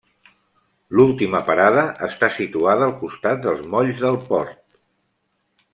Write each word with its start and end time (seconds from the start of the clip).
L'última 0.99 1.41
parada 1.49 1.83
està 2.09 2.31
situada 2.39 2.87
al 2.87 2.95
costat 3.05 3.45
dels 3.47 3.65
molls 3.75 4.03
del 4.07 4.19
port. 4.33 4.65